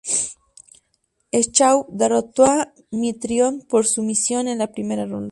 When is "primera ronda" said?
4.71-5.29